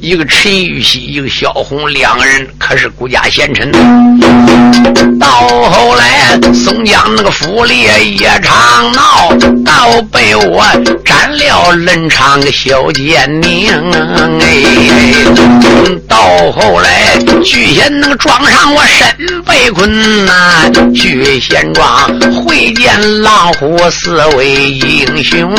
[0.00, 3.52] 一个陈玉玺，一个小红，两个人可是孤家贤。
[3.54, 3.70] 臣
[5.20, 5.28] 到
[5.70, 7.82] 后来，松江那个府里
[8.18, 9.30] 也常闹，
[9.64, 10.64] 倒被我
[11.04, 13.68] 斩了冷场个小奸宁。
[14.40, 14.46] 哎，
[16.08, 16.16] 到
[16.52, 20.32] 后来，聚贤那个庄上我身被困呐，
[20.94, 21.86] 聚贤庄
[22.32, 25.54] 会见老虎四位英雄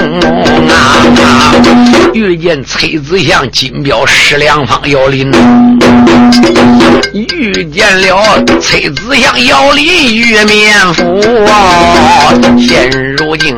[0.69, 1.55] 啊，
[2.13, 5.31] 遇见崔子祥、金彪、石良方、姚林，
[7.13, 7.85] 遇见。
[7.95, 12.33] 了崔子祥、姚林、玉面夫啊！
[12.59, 13.55] 现如今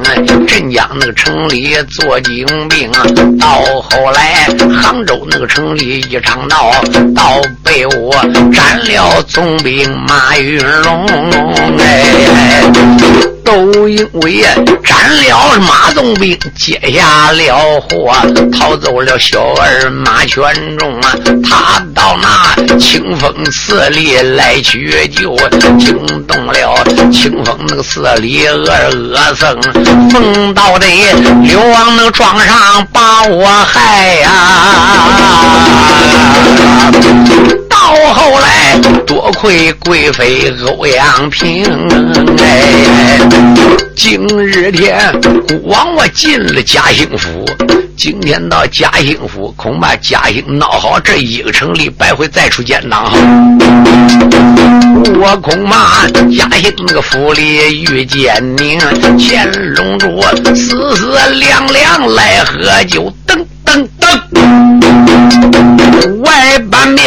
[0.48, 2.92] 镇江那个城里做精兵，
[3.40, 4.48] 到后来
[4.80, 6.72] 杭州那个城里一场闹，
[7.16, 8.14] 到被我
[8.54, 11.06] 斩了总兵马云龙。
[11.80, 12.62] 哎，
[13.44, 14.44] 都因为
[14.84, 18.14] 斩了马总兵，接下了祸，
[18.54, 21.16] 逃走了小儿马全中啊！
[21.44, 25.36] 他到那清风风寺里来取救，
[25.78, 29.54] 惊动了清风那个寺里二恶僧，
[30.10, 30.88] 奉道的
[31.44, 34.30] 流往那个庄上把我害呀！
[37.80, 41.64] 到后来，多亏贵妃欧阳平，
[42.40, 43.20] 哎，
[43.96, 47.46] 今日天孤王我进了嘉兴府，
[47.96, 53.12] 今天到嘉兴府，恐怕嘉兴闹好这一个城里，百回再出奸党。
[55.20, 58.80] 我恐怕嘉兴那个府里遇见您，
[59.20, 60.20] 乾隆主
[60.56, 64.18] 思思凉凉来喝酒，噔噔噔。
[66.24, 67.06] 外半边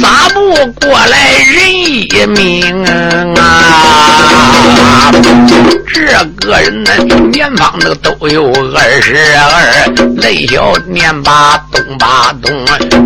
[0.00, 0.40] 撒不
[0.80, 2.84] 过来人一命
[3.36, 5.10] 啊！
[5.92, 6.90] 这个人呢，
[7.32, 12.52] 年方那个都有二十二，泪小年把东把东，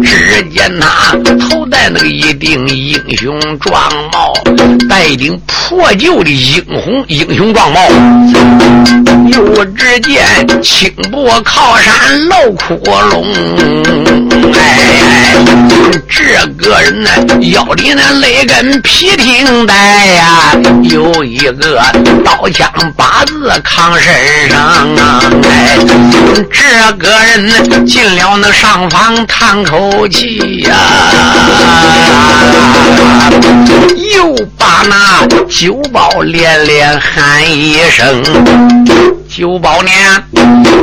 [0.03, 4.33] 只见他头戴那个一顶英雄壮帽，
[4.89, 7.81] 戴一顶破旧的英红英雄壮帽，
[9.29, 13.25] 又只见青布靠山露窟窿，
[14.55, 15.78] 哎。
[16.09, 17.11] 这个人呢，
[17.53, 19.75] 腰里那勒根皮挺带
[20.07, 21.81] 呀，有一个
[22.25, 24.59] 刀枪把子扛身上
[24.97, 25.23] 啊！
[25.49, 25.79] 哎，
[26.51, 27.55] 这个人呢，
[27.87, 30.75] 进了那上房叹口气呀，
[34.17, 38.23] 又把那酒保连连喊一声。
[39.29, 39.91] 酒保呢？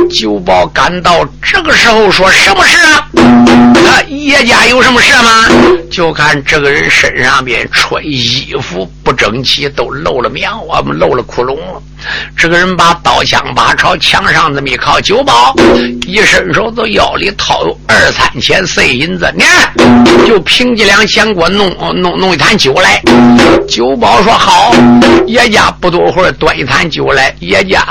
[0.08, 3.08] 酒保赶到这个时候，说什么事啊？
[3.16, 5.48] 啊，叶家有什么事吗？
[5.90, 11.82] 就看这个人身上边穿衣服不整齐，都露了棉花，露了窟窿了。
[12.36, 15.54] 这个人把刀枪把朝墙上这么一靠，酒保
[16.06, 23.02] 一伸手从腰里掏有二三钱碎银子，你看，就凭几两钱给我弄弄弄一坛酒来。
[23.66, 24.72] 酒保说好，
[25.26, 27.34] 叶家不多会端一坛酒来。
[27.40, 27.84] 叶家，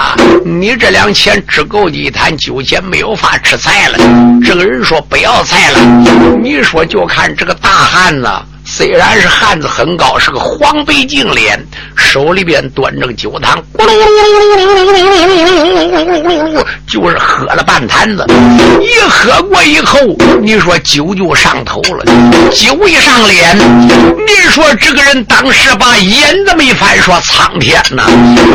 [0.57, 3.97] 你这两钱只够你一坛酒钱，没有法吃菜了。
[4.41, 5.79] 这个人说不要菜了。
[6.41, 8.29] 你说就看这个大汉子。
[8.77, 11.57] 虽然是汉子很高，是个黄白净脸，
[11.95, 18.25] 手里边端着个酒汤，咕噜噜噜噜噜噜噜噜噜就是喝了半坛子。
[18.81, 19.97] 一喝过以后，
[20.41, 22.03] 你说酒就上头了，
[22.51, 23.57] 酒一上脸，
[24.27, 28.03] 你说这个人当时把眼这么一翻，说苍天呐，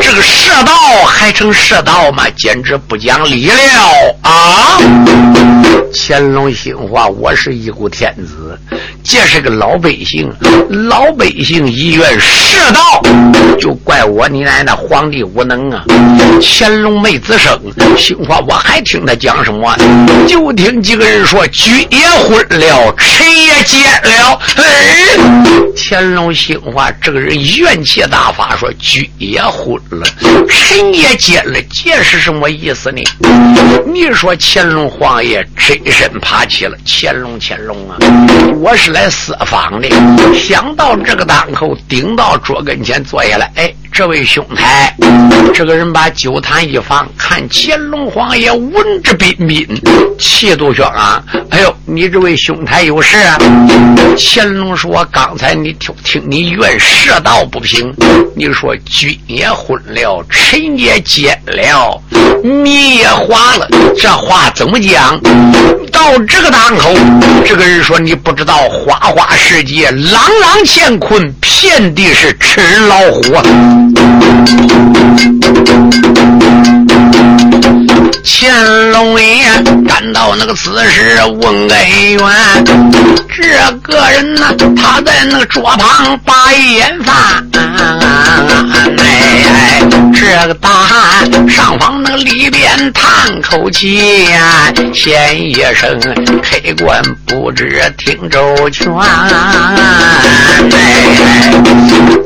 [0.02, 0.74] 这个世道
[1.06, 2.26] 还成世道吗？
[2.36, 3.54] 简直不讲理了
[4.20, 4.76] 啊！
[5.94, 8.58] 乾隆兴话，我是一股天子，
[9.02, 10.09] 这是个老百姓。
[10.88, 13.02] 老百姓一愿世道，
[13.58, 15.84] 就怪我你奶奶皇帝无能啊！
[16.40, 17.58] 乾隆没吱声，
[17.96, 19.76] 兴话我还听他讲什么？
[20.26, 24.40] 就听几个人说：君也昏了，臣也奸了。
[24.56, 24.64] 哎，
[25.76, 30.06] 乾隆兴话，这个人怨气大发，说君也昏了，
[30.48, 33.02] 臣也奸了，这是什么意思呢？
[33.86, 37.96] 你说乾隆皇爷真身爬起了，乾隆乾隆啊！
[38.60, 39.88] 我是来私访的。
[40.34, 43.74] 想到这个档口，顶到桌跟前坐下来，哎。
[43.92, 44.94] 这位兄台，
[45.52, 49.66] 这个人把酒坛一放，看乾隆皇爷文质彬彬，
[50.18, 51.22] 气度轩昂。
[51.50, 53.38] 哎呦，你这位兄台有事啊？
[54.16, 57.92] 乾隆说：“刚才你听听你怨世道不平，
[58.34, 62.00] 你说君也昏了，臣也奸了，
[62.42, 65.20] 民也花了，这话怎么讲？”
[65.92, 66.94] 到这个档口，
[67.44, 73.20] 这个人说：“你不知道花花世界，朗朗乾坤，遍地是吃老虎。”
[78.24, 79.44] 乾隆爷
[79.86, 82.20] 赶到那个此时问恩怨，
[83.28, 83.42] 这
[83.82, 87.44] 个人呢，他在那个桌旁把眼饭。
[88.98, 89.82] 哎，
[90.14, 95.98] 这个大汉上房那里边叹口气呀，先一声
[96.42, 98.92] 黑官不知听周全。
[98.96, 99.08] 哎，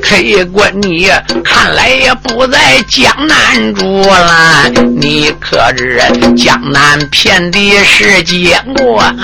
[0.03, 1.11] 黑官你
[1.45, 6.01] 看来也不在江南住了，你可知
[6.37, 9.17] 江南遍地是奸官？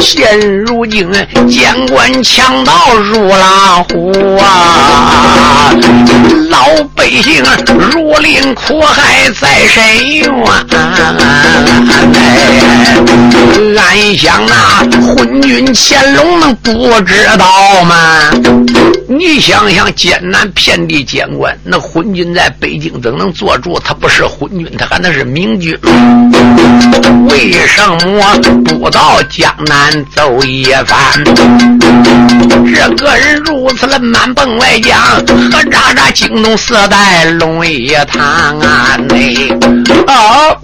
[0.00, 1.10] 现如今
[1.48, 5.72] 奸官强盗如老虎啊，
[6.50, 7.42] 老百姓
[7.92, 10.30] 如临苦海在深渊。
[13.76, 14.54] 俺想那
[15.00, 18.30] 昏君乾隆能不知道吗？
[19.08, 23.78] 你想想，艰难遍地监管，那昏君在北京怎能做主？
[23.80, 25.76] 他不是昏君，他还能是明君？
[27.28, 31.24] 为什么不到江南走一番？
[32.74, 34.98] 这个人如此的满蹦外将，
[35.50, 38.96] 何渣渣惊动四代龙一堂啊！
[39.08, 39.48] 内
[40.06, 40.56] 啊，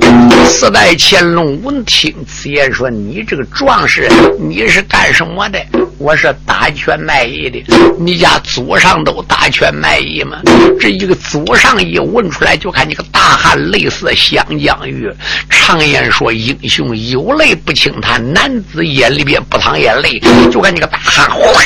[0.49, 4.09] 四代乾隆闻听此言，说：“你这个壮士，
[4.41, 5.59] 你是干什么的？”
[5.99, 7.61] 我是打拳卖艺的。
[7.99, 10.39] 你家祖上都打拳卖艺吗？
[10.81, 15.13] 这一个祖上一问出来，就看你个大汉泪似湘江雨。
[15.51, 20.21] 常言说，英雄有泪不轻弹，男子眼里边不淌眼泪。
[20.49, 21.61] 就看这个大汉，哗，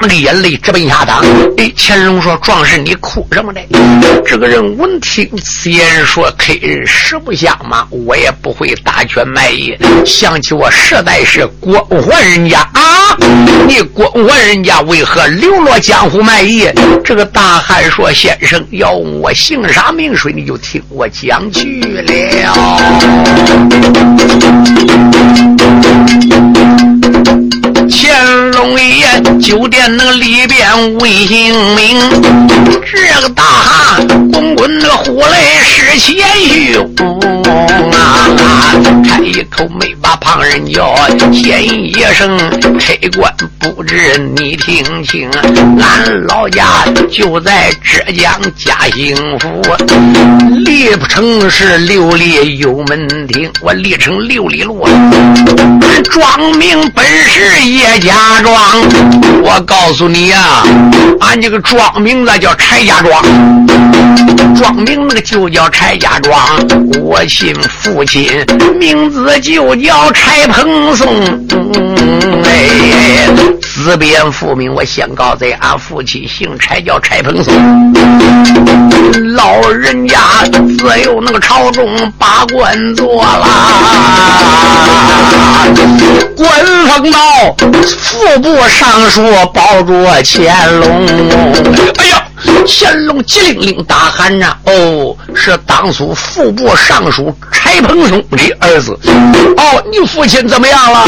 [0.00, 1.22] 那眼泪直奔下淌。
[1.58, 3.60] 哎，乾隆说：“壮士，你哭什么呢？”
[4.24, 9.76] 这个人闻听此言，说：“客人实不相瞒，我也不会打拳卖艺。
[10.06, 12.66] 想起我实在是官宦人家！
[13.66, 16.68] 你官宦人家为何流落江湖卖艺？”
[17.04, 22.02] 这个大汉说：“先生要问我姓啥名谁，你就听我讲去了。”
[27.88, 31.98] 乾隆爷酒店那个里边问姓名，
[32.84, 36.16] 这个大汉滚滚的火泪是前
[36.72, 36.88] 胸
[37.92, 38.28] 啊！
[39.22, 40.94] 一口没把旁人叫，
[41.32, 42.38] 先一声
[42.78, 45.28] 开官不知你听清，
[45.80, 49.62] 俺老家就在浙江嘉兴府，
[50.64, 58.54] 历城是六里右门厅，我历城六里路，俺庄名本是叶家庄。
[59.42, 60.62] 我告诉你呀，
[61.20, 63.22] 俺这个庄名字叫柴家庄，
[64.54, 66.36] 庄名那个就叫柴家庄。
[67.00, 68.44] 我姓父亲，
[68.78, 71.08] 名子就叫柴鹏松。
[72.44, 73.28] 哎，
[73.62, 77.54] 自编父名，我先告诉俺父亲姓柴，叫柴鹏松。
[79.34, 80.18] 老人家
[80.78, 81.86] 自有那个朝中
[82.18, 83.46] 把官做了，
[86.36, 87.18] 官封到
[87.98, 90.88] 副部尚书，保着乾隆。
[91.98, 92.25] 哎呀！
[92.66, 98.98] 乾隆急灵灵大喊呐：“哦，是当初副部尚书柴鹏松的儿子。
[99.56, 101.04] 哦，你父亲怎么样了？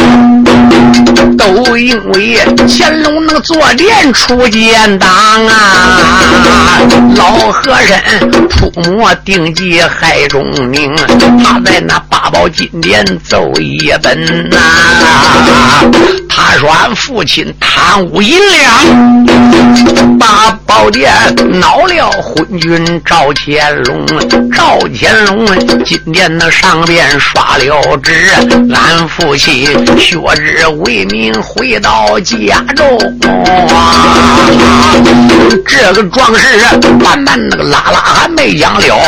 [1.37, 5.09] 都因为乾隆那个坐殿出奸党
[5.47, 6.81] 啊！
[7.17, 10.95] 老和珅出没定计害中宁，
[11.45, 11.99] 他在那
[12.29, 14.59] 八宝金殿奏一本呐。
[16.29, 21.11] 他说俺父亲贪污银两，八宝殿。”
[21.59, 24.07] 恼了昏君赵乾隆，
[24.55, 25.47] 赵乾隆
[25.87, 28.13] 今天那上边刷了旨，
[28.75, 29.65] 俺父亲
[29.97, 32.99] 学之为民回到家中。
[35.67, 36.59] 这个壮士
[37.03, 38.99] 慢慢那个拉拉还没讲了，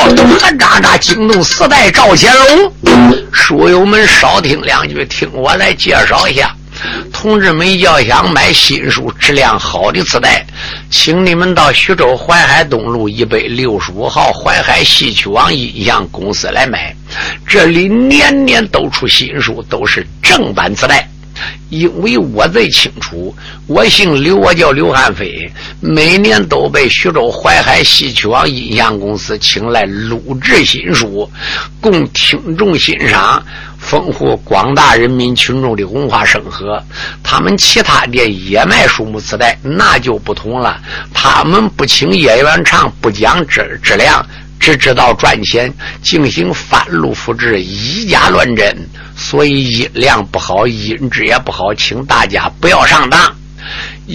[0.40, 2.72] 还喳喳惊动四代赵乾隆。
[3.32, 6.54] 书友们少听两句，听我来介绍一下。
[7.12, 10.46] 同志们要想买新书、质量好的磁带，
[10.90, 16.94] 请你们到徐州淮海东路一百六十五号淮海戏曲网音像公司来买。
[17.46, 21.06] 这里年年都出新书，都是正版磁带。
[21.68, 23.34] 因为我最清楚，
[23.66, 31.30] 我姓刘，我叫刘汉飞，每年都被徐州淮海戏曲网音像公司请来录制新书，
[31.80, 33.43] 供听众欣赏。
[33.78, 36.78] 丰富广大人民群众的文化生活。
[37.22, 40.78] 他们其他店也卖书目磁带，那就不同了。
[41.14, 44.22] 他们不请演员唱，不讲质质量，
[44.61, 45.72] 只知道赚钱，
[46.03, 48.76] 进行翻录复制，以假乱真，
[49.22, 53.20] 所以音量不好，音质也不好，请大家不要上当。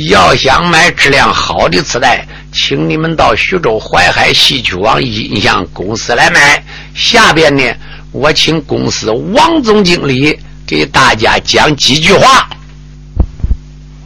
[0.10, 6.62] 要想买质量好的磁带，请你们到徐州淮海戏曲网音像公司来买。
[6.95, 7.64] 下边呢？
[8.12, 12.49] 我请公司王总经理给大家讲几句话。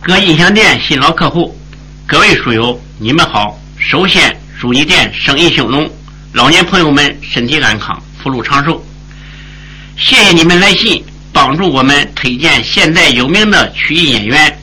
[0.02, 1.58] 各音响店新老客户，
[2.06, 3.58] 各位书友，你们好！
[3.78, 5.90] 首先祝你店生意兴隆，
[6.34, 8.84] 老年朋友们身体安康，福禄长寿。
[10.02, 14.58] 谢谢你们来信，帮助我们推荐现代有名的曲艺演员，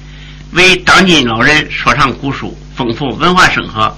[0.53, 3.95] 为当今老人说唱古书，丰富文化生活。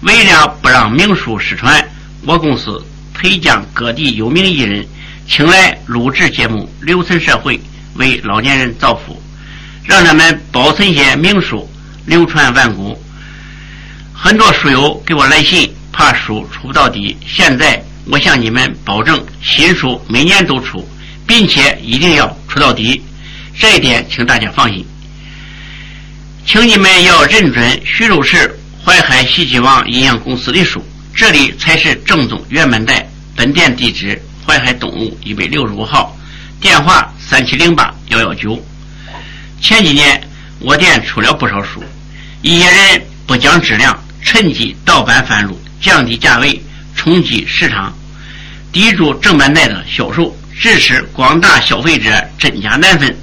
[0.00, 1.86] 为了不让名书失传，
[2.24, 2.82] 我公司。
[3.12, 4.86] 培将各地有名艺人
[5.28, 7.60] 请来录制节目，留存社会，
[7.96, 9.20] 为老年人造福，
[9.84, 11.68] 让他们保存些名书，
[12.06, 12.98] 流传万古。
[14.14, 17.14] 很多书友给我来信，怕书出不到底。
[17.26, 20.88] 现在我向你们保证，新书每年都出，
[21.26, 23.02] 并且一定要出到底。
[23.58, 24.84] 这一点，请大家放心。
[26.46, 28.58] 请你们要认准徐州市。
[28.84, 30.82] 淮海西气王营养公司的书，
[31.14, 33.06] 这里才是正宗原版带。
[33.36, 36.16] 本店地址：淮海东路一百六十五号，
[36.58, 38.58] 电话三七零八幺幺九。
[39.60, 40.26] 前几年
[40.60, 41.84] 我店出了不少书，
[42.40, 46.58] 一些人不讲质量，趁机盗版贩入，降低价位，
[46.98, 47.96] 冲击市场，
[48.72, 53.16] 抵住正版贷的销售，致使广大消费者真假难分。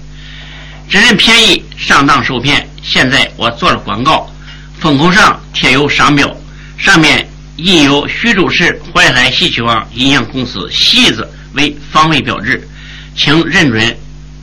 [0.89, 2.67] 只认便宜，上当受骗。
[2.82, 4.34] 现在我做了广告，
[4.80, 6.34] 封口上贴有商标，
[6.78, 12.65] 上面印有徐州市淮海戏曲网音像公司“戏”字为防伪标志，
[13.13, 13.97] 请认准，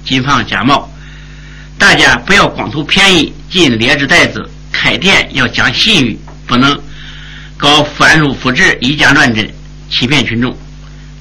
[0.05, 0.93] 谨防假冒。
[1.79, 6.79] 大家不要光图便宜进劣质袋子，开店要讲信誉，不能
[7.63, 9.49] 搞翻入复制、以假乱真，
[9.89, 10.53] 欺骗群众。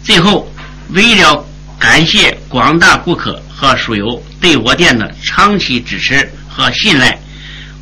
[0.04, 0.52] 最后，
[0.90, 1.46] 为了
[1.78, 3.40] 感谢广大顾客。
[3.62, 7.16] 和书友对我店的长期支持和信赖，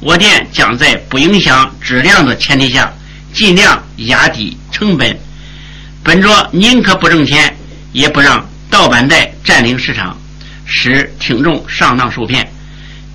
[0.02, 2.94] 我店将在不影响质量的前提下，
[3.34, 5.18] 尽量压低成本，
[6.04, 7.56] 本着宁可不挣钱，
[7.94, 10.20] 也不让盗版带占领市场，
[10.66, 12.46] 使听众上当受骗，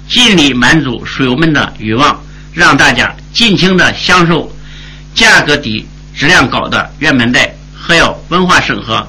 [0.09, 2.19] 尽力满足书友们的欲望，
[2.55, 4.51] 让大家尽情的享受
[5.15, 9.07] 价格低、质量高的原版带，还要文化审核，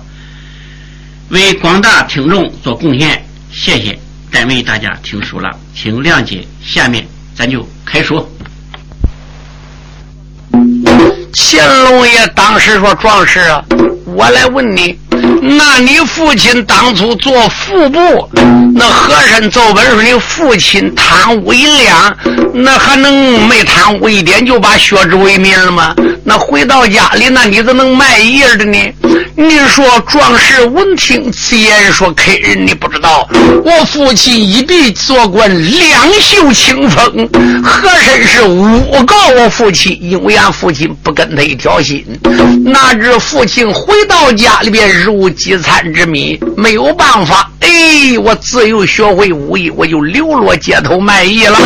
[1.30, 3.26] 为广大听众做贡献。
[3.52, 3.98] 谢谢，
[4.32, 6.46] 单位大家听书了，请谅解。
[6.64, 8.30] 下面咱就开说。
[11.34, 13.64] 乾隆爷当时说：“壮士啊，
[14.06, 14.98] 我来问你。”
[15.48, 18.28] 那你父亲当初做副部，
[18.74, 22.18] 那和珅奏本说你父亲贪污银两，
[22.52, 25.94] 那还能没贪污一点就把削职为民了吗？
[26.24, 28.78] 那回到家里，那你怎能卖艺的呢？
[29.38, 33.28] 你说壮士闻听此言，说客人你不知道，
[33.64, 37.30] 我父亲一笔做官两袖清风，
[37.64, 42.04] 和珅是诬告我父亲，因为俺父亲不跟他一条心，
[42.64, 45.30] 哪知父亲回到家里边如。
[45.36, 51.58] 饥餐之米没有办法，哎，我自幼学会武艺，我就流落街头卖艺了。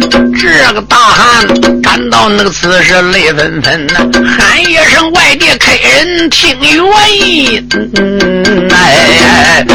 [0.00, 1.46] 这个大汉
[1.80, 3.94] 感到那个此时泪纷纷呐，
[4.38, 6.76] 喊一声：“外地客人听原
[7.26, 7.68] 因。”
[8.70, 9.66] 哎，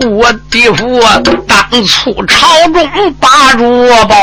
[0.00, 1.00] 我弟父
[1.46, 4.14] 当初朝中把住宝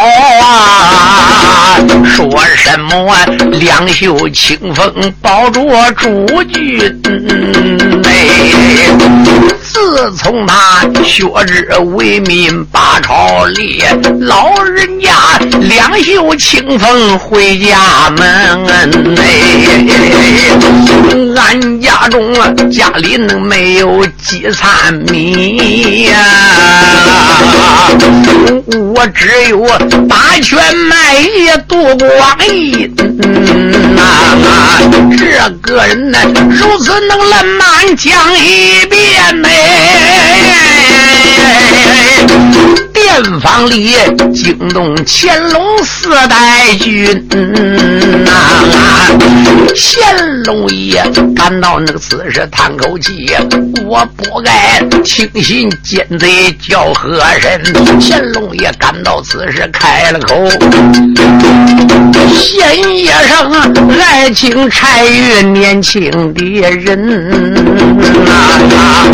[0.41, 3.15] 啊，说什么
[3.51, 5.61] 两袖清风保着
[5.93, 7.01] 主君
[8.03, 8.09] 哎。
[9.63, 13.83] 自从他削职为民把朝立，
[14.19, 15.00] 老人
[15.91, 18.25] 两袖清风回家门。
[19.17, 19.23] 哎，
[21.35, 26.15] 俺家中啊，家里能没有几餐米呀？
[28.93, 29.67] 我只有
[30.07, 32.95] 打拳卖艺度光阴。
[35.17, 36.17] 这个人呢，
[36.49, 39.49] 如此能烂漫讲一遍呢。
[43.11, 43.91] 殿房里
[44.33, 47.05] 惊动乾隆四代君
[48.23, 48.31] 呐！
[49.75, 51.03] 乾隆爷
[51.35, 53.29] 感到那个此时叹口气，
[53.85, 57.61] 我不该轻信奸贼叫和珅。
[57.99, 60.33] 乾隆爷感到此时开了口：
[62.33, 66.97] 县爷上啊爱情柴玉年轻的人
[68.25, 69.05] 啊！